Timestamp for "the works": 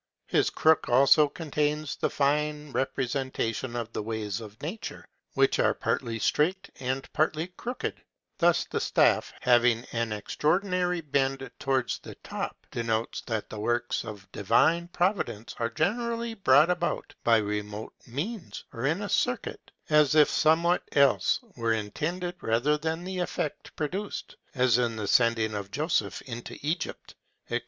13.51-14.03